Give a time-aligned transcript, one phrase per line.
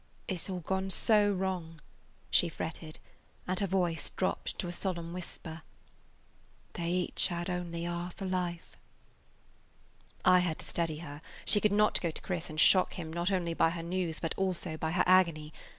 [0.27, 1.79] "It 's all gone so wrong,"
[2.31, 2.97] she fretted,
[3.47, 5.61] and her voice dropped to a solemn whisper.
[6.73, 8.77] "They each had only half a life."
[10.23, 11.21] [Page 173] I had to steady her.
[11.45, 14.33] She could not go to Chris and shock him not only by her news, but
[14.39, 15.53] also by her agony.